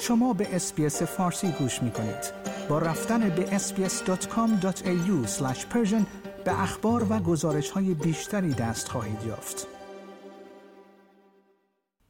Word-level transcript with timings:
شما 0.00 0.32
به 0.32 0.56
اسپیس 0.56 1.02
فارسی 1.02 1.48
گوش 1.58 1.82
می 1.82 1.90
کنید. 1.90 2.32
با 2.68 2.78
رفتن 2.78 3.28
به 3.28 3.58
sbs.com.au 3.58 5.26
به 6.44 6.62
اخبار 6.62 7.06
و 7.12 7.18
گزارش 7.18 7.70
های 7.70 7.94
بیشتری 7.94 8.54
دست 8.54 8.88
خواهید 8.88 9.24
یافت. 9.26 9.66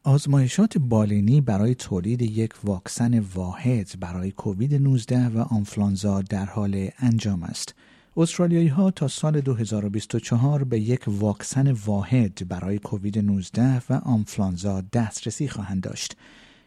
آزمایشات 0.02 0.78
بالینی 0.78 1.40
برای 1.40 1.74
تولید 1.74 2.22
یک 2.22 2.54
واکسن 2.64 3.18
واحد 3.18 3.92
برای 4.00 4.30
کووید 4.30 4.74
19 4.74 5.28
و 5.28 5.38
آنفلانزا 5.38 6.22
در 6.22 6.44
حال 6.44 6.90
انجام 6.98 7.42
است. 7.42 7.74
استرالیایی 8.16 8.68
ها 8.68 8.90
تا 8.90 9.08
سال 9.08 9.40
2024 9.40 10.64
به 10.64 10.80
یک 10.80 11.04
واکسن 11.06 11.72
واحد 11.72 12.48
برای 12.48 12.78
کووید 12.78 13.18
19 13.18 13.82
و 13.90 13.92
آنفلانزا 13.92 14.80
دسترسی 14.80 15.48
خواهند 15.48 15.82
داشت. 15.82 16.16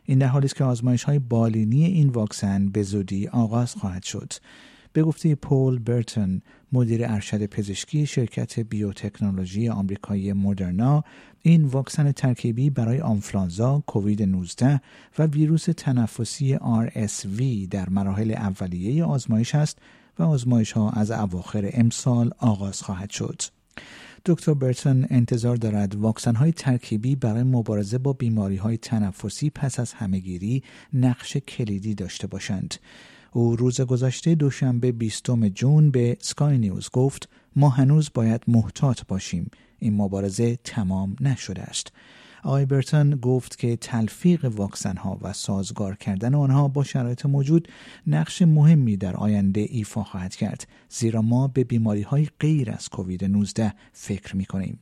این 0.10 0.20
در 0.20 0.28
حالی 0.28 0.46
است 0.46 0.56
که 0.56 0.64
آزمایش 0.64 1.04
های 1.04 1.20
بالینی 1.20 1.86
این 1.86 2.10
واکسن 2.10 2.70
به 2.70 2.84
زودی 2.84 3.28
آغاز 3.28 3.76
خواهد 3.76 4.04
شد. 4.04 4.34
به 4.94 5.04
گفته 5.04 5.36
پول 5.36 5.80
برتون 5.80 6.42
مدیر 6.72 7.06
ارشد 7.06 7.46
پزشکی 7.46 8.06
شرکت 8.06 8.60
بیوتکنولوژی 8.60 9.70
آمریکایی 9.70 10.34
مدرنا 10.34 11.04
این 11.42 11.66
واکسن 11.66 12.12
ترکیبی 12.12 12.70
برای 12.70 13.00
آنفلانزا، 13.00 13.84
کووید 13.88 14.24
19 14.24 14.82
و 15.20 15.26
ویروس 15.26 15.66
تنفسی 15.78 16.58
RSV 16.58 17.68
در 17.72 17.90
مراحل 17.90 18.32
اولیه 18.32 19.04
آزمایش 19.04 19.56
است 19.56 19.78
و 20.20 20.24
آزمایش 20.24 20.72
ها 20.72 20.90
از 20.90 21.12
اواخر 21.12 21.70
امسال 21.74 22.32
آغاز 22.38 22.82
خواهد 22.82 23.10
شد. 23.10 23.42
دکتر 24.26 24.54
برتون 24.54 25.08
انتظار 25.10 25.56
دارد 25.56 25.96
واکسن 25.96 26.36
های 26.36 26.52
ترکیبی 26.52 27.16
برای 27.16 27.44
مبارزه 27.44 27.98
با 27.98 28.14
بیماری 28.14 28.56
های 28.56 28.78
تنفسی 28.78 29.50
پس 29.50 29.80
از 29.80 29.94
همهگیری 29.94 30.64
نقش 30.94 31.38
کلیدی 31.38 31.96
داشته 31.96 32.28
باشند. 32.28 32.76
او 33.32 33.56
روز 33.56 33.82
گذشته 33.82 34.36
دوشنبه 34.36 34.92
20 34.92 35.26
جون 35.56 35.92
به 35.92 36.18
سکای 36.20 36.58
نیوز 36.58 36.90
گفت 36.94 37.30
ما 37.56 37.70
هنوز 37.70 38.10
باید 38.14 38.42
محتاط 38.48 39.02
باشیم 39.08 39.52
این 39.80 39.94
مبارزه 39.94 40.56
تمام 40.64 41.16
نشده 41.22 41.62
است 41.62 41.92
آقای 42.44 42.66
برتن 42.66 43.10
گفت 43.10 43.58
که 43.58 43.76
تلفیق 43.76 44.46
واکسن 44.46 44.98
ها 44.98 45.18
و 45.22 45.34
سازگار 45.34 45.96
کردن 45.96 46.36
آنها 46.36 46.68
با 46.68 46.84
شرایط 46.84 47.26
موجود 47.26 47.68
نقش 48.08 48.42
مهمی 48.42 48.98
در 48.98 49.16
آینده 49.16 49.66
ایفا 49.70 50.04
خواهد 50.04 50.36
کرد 50.36 50.68
زیرا 50.90 51.22
ما 51.22 51.48
به 51.48 51.64
بیماری 51.64 52.02
های 52.02 52.28
غیر 52.40 52.72
از 52.72 52.90
کووید 52.90 53.26
19 53.26 53.74
فکر 53.94 54.36
می 54.36 54.46
کنیم. 54.46 54.80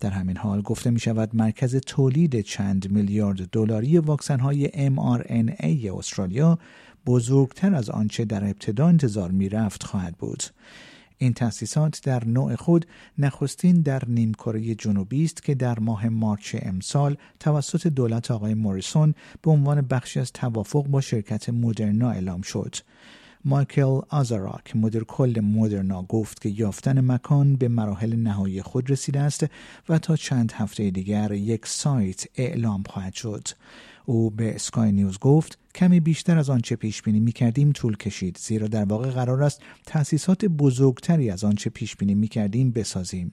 در 0.00 0.10
همین 0.10 0.36
حال 0.36 0.62
گفته 0.62 0.90
می 0.90 1.00
شود 1.00 1.36
مرکز 1.36 1.76
تولید 1.76 2.40
چند 2.40 2.90
میلیارد 2.90 3.48
دلاری 3.50 3.98
واکسن 3.98 4.40
های 4.40 4.68
mRNA 4.68 5.86
استرالیا 5.98 6.58
بزرگتر 7.06 7.74
از 7.74 7.90
آنچه 7.90 8.24
در 8.24 8.44
ابتدا 8.44 8.86
انتظار 8.86 9.30
می 9.30 9.48
رفت 9.48 9.82
خواهد 9.82 10.16
بود. 10.16 10.42
این 11.22 11.32
تأسیسات 11.32 12.00
در 12.04 12.24
نوع 12.24 12.56
خود 12.56 12.86
نخستین 13.18 13.80
در 13.80 14.02
نیمکره 14.08 14.74
جنوبی 14.74 15.24
است 15.24 15.42
که 15.42 15.54
در 15.54 15.78
ماه 15.78 16.08
مارچ 16.08 16.56
امسال 16.62 17.16
توسط 17.40 17.86
دولت 17.86 18.30
آقای 18.30 18.54
موریسون 18.54 19.14
به 19.42 19.50
عنوان 19.50 19.80
بخشی 19.80 20.20
از 20.20 20.32
توافق 20.32 20.86
با 20.86 21.00
شرکت 21.00 21.48
مدرنا 21.48 22.10
اعلام 22.10 22.42
شد. 22.42 22.76
مایکل 23.44 24.00
آزاراک 24.08 24.76
مدیر 24.76 25.04
کل 25.04 25.40
مدرنا 25.40 26.02
گفت 26.02 26.40
که 26.40 26.48
یافتن 26.48 27.00
مکان 27.00 27.56
به 27.56 27.68
مراحل 27.68 28.16
نهایی 28.16 28.62
خود 28.62 28.90
رسیده 28.90 29.20
است 29.20 29.46
و 29.88 29.98
تا 29.98 30.16
چند 30.16 30.52
هفته 30.52 30.90
دیگر 30.90 31.32
یک 31.32 31.66
سایت 31.66 32.24
اعلام 32.36 32.82
خواهد 32.82 33.14
شد. 33.14 33.48
او 34.04 34.30
به 34.30 34.54
اسکای 34.54 34.92
نیوز 34.92 35.18
گفت 35.18 35.58
کمی 35.74 36.00
بیشتر 36.00 36.38
از 36.38 36.50
آنچه 36.50 36.76
پیش 36.76 37.02
بینی 37.02 37.20
می 37.20 37.32
کردیم 37.32 37.72
طول 37.72 37.96
کشید 37.96 38.38
زیرا 38.40 38.68
در 38.68 38.84
واقع 38.84 39.10
قرار 39.10 39.42
است 39.42 39.62
تأسیسات 39.86 40.44
بزرگتری 40.44 41.30
از 41.30 41.44
آنچه 41.44 41.70
پیش 41.70 41.96
بینی 41.96 42.14
می 42.14 42.28
کردیم 42.28 42.70
بسازیم 42.70 43.32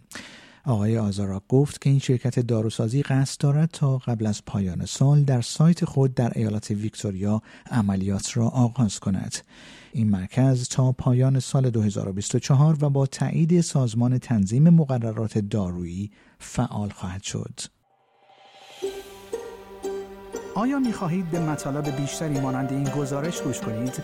آقای 0.66 0.98
آزاراک 0.98 1.44
گفت 1.50 1.82
که 1.82 1.90
این 1.90 2.00
شرکت 2.00 2.40
داروسازی 2.40 3.04
قصد 3.04 3.42
دارد 3.42 3.70
تا 3.74 3.98
قبل 3.98 4.26
از 4.26 4.46
پایان 4.46 4.86
سال 4.86 5.24
در 5.24 5.42
سایت 5.42 5.86
خود 5.86 6.14
در 6.14 6.32
ایالت 6.36 6.72
ویکتوریا 6.72 7.42
عملیات 7.72 8.38
را 8.38 8.48
آغاز 8.48 9.00
کند. 9.00 9.36
این 9.94 10.10
مرکز 10.10 10.68
تا 10.68 10.92
پایان 10.92 11.40
سال 11.40 11.70
2024 11.70 12.78
و 12.82 12.90
با 12.90 13.06
تایید 13.06 13.62
سازمان 13.62 14.18
تنظیم 14.18 14.70
مقررات 14.70 15.38
دارویی 15.38 16.12
فعال 16.40 16.90
خواهد 16.90 17.24
شد. 17.24 17.60
آیا 20.56 20.80
می 20.80 20.94
خواهید 20.94 21.32
به 21.32 21.40
مطالب 21.40 21.96
بیشتری 21.96 22.40
مانند 22.40 22.72
این 22.72 22.84
گزارش 22.84 23.42
گوش 23.42 23.60
کنید؟ 23.60 24.04